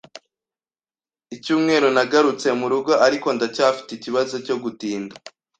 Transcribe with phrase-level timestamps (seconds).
[1.35, 5.15] Icyumweru nagarutse murugo, ariko ndacyafite ikibazo cyo gutinda.